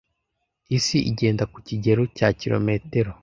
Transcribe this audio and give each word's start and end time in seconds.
Isi 0.77 0.97
igenda 1.09 1.43
ku 1.51 1.57
kigero 1.67 2.01
cya 2.17 2.27
kilometero 2.39 3.11